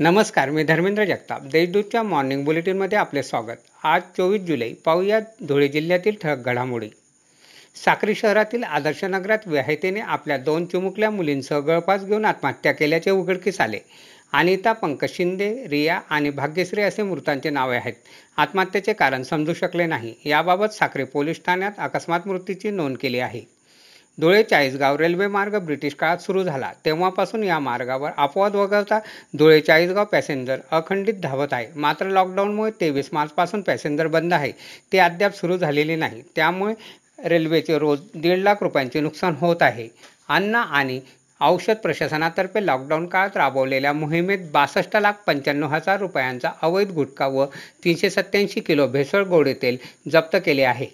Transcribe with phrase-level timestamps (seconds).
[0.00, 1.42] नमस्कार मी धर्मेंद्र जगताप.
[1.42, 3.56] देशदूतच्या मॉर्निंग बुलेटिनमध्ये आपले स्वागत.
[3.82, 6.88] आज चोवीस जुलै पाहूया धुळे जिल्ह्यातील ठळक घडामोडी.
[7.84, 13.78] साक्री शहरातील आदर्श नगरात विहायतेने आपल्या दोन चिमुकल्या मुलींसह गळफास घेऊन आत्महत्या केल्याचे उघडकीस आले.
[14.32, 17.94] अनिता पंकज शिंदे रिया आणि भाग्यश्री असे मृतांचे नावे आहेत.
[18.36, 20.14] आत्महत्येचे कारण समजू शकले नाही.
[20.26, 23.53] याबाबत साक्री पोलीस ठाण्यात अकस्मात मृत्यूची नोंद केली आहे.
[24.18, 26.70] धुळे चाळीसगाव रेल्वे मार्ग ब्रिटिश काळात सुरू झाला.
[26.84, 28.98] तेव्हापासून या मार्गावर अपवाद वगळता
[29.38, 31.66] धुळे चाळीसगाव पॅसेंजर अखंडित धावत आहे.
[31.76, 34.52] मात्र लॉकडाऊनमुळे तेवीस मार्चपासून पॅसेंजर बंद आहे.
[34.92, 36.22] ते अद्याप सुरू झालेले नाही.
[36.36, 36.74] त्यामुळे
[37.28, 39.88] रेल्वेचे रोज दीड लाख रुपयांचे नुकसान होत आहे.
[40.28, 41.00] अन्न आणि
[41.40, 47.44] औषध प्रशासनातर्फे लॉकडाऊन काळात राबवलेल्या मोहिमेत बासष्ट लाख पंच्याण्णव हजार रुपयांचा अवैध गुटखा व
[47.84, 49.76] तीनशे सत्याऐंशी किलो भेसळ गोडे तेल
[50.12, 50.86] जप्त केले आहे.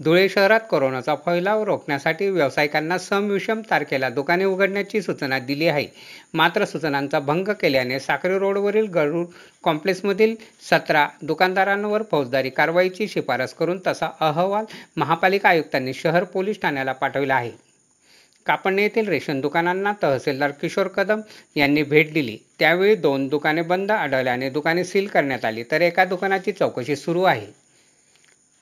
[0.00, 5.86] धुळे शहरात कोरोनाचा फैलाव रोखण्यासाठी व्यावसायिकांना समविषम तारखेला दुकाने उघडण्याची सूचना दिली आहे.
[6.34, 9.26] मात्र सूचनांचा भंग केल्याने साखरे रोडवरील गरुड
[9.64, 10.34] कॉम्प्लेक्समधील
[10.70, 14.64] सतरा दुकानदारांवर फौजदारी कारवाईची शिफारस करून तसा अहवाल
[14.96, 17.50] महापालिका आयुक्तांनी शहर पोलीस ठाण्याला पाठविला आहे.
[18.46, 21.20] कापडणे येथील रेशन दुकानांना तहसीलदार किशोर कदम
[21.56, 22.36] यांनी भेट दिली.
[22.58, 25.62] त्यावेळी दोन दुकाने बंद आढळल्याने दुकाने सील करण्यात आली.
[25.62, 27.63] तर एका दुकानाची चौकशी सुरू आहे.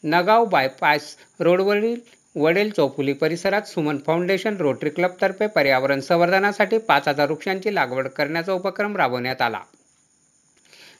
[0.04, 2.00] नगाव बायपास रोडवरील
[2.36, 8.96] वडेल चौफुली परिसरात सुमन फाउंडेशन रोटरी क्लबतर्फे पर्यावरण संवर्धनासाठी पाच हजार वृक्षांची लागवड करण्याचा उपक्रम
[8.96, 9.60] राबवण्यात आला.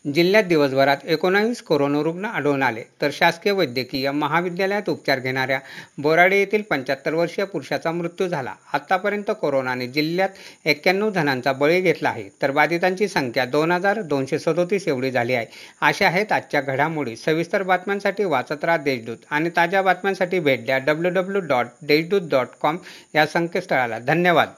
[0.05, 2.83] जिल्ह्यात दिवसभरात एकोणावीस कोरोना रुग्ण आढळून आले.
[3.03, 5.59] तर शासकीय वैद्यकीय महाविद्यालयात उपचार घेणाऱ्या
[5.99, 8.55] बोराडे येथील पंच्याहत्तर वर्षीय पुरुषाचा मृत्यू झाला.
[8.73, 10.29] आतापर्यंत कोरोनाने जिल्ह्यात
[10.65, 15.47] एक्क्याण्णव जणांचा बळी घेतला आहे तर बाधितांची संख्या दोन हजार दोनशे सदोतीस एवढी झाली आहे.
[15.81, 17.17] अशा आहेत आजच्या घडामोडी.
[17.17, 22.49] सविस्तर बातम्यांसाठी वाचत राहा देशदूत आणि ताज्या बातम्यांसाठी भेट द्या W W dot Deshdoot dot
[22.61, 22.77] com
[23.15, 23.99] या संकेतस्थळाला.
[23.99, 24.49] धन्यवाद.